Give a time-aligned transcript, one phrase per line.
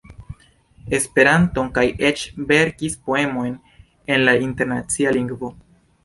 [0.99, 3.53] Esperanton, kaj eĉ verkis poemojn
[4.15, 5.51] en la Internacia Lingvo.